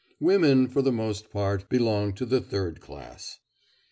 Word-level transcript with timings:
Women, 0.19 0.67
for 0.67 0.81
the 0.81 0.91
most 0.91 1.29
part, 1.29 1.69
belong 1.69 2.13
to 2.13 2.25
the 2.25 2.41
third 2.41 2.81
class. 2.81 3.37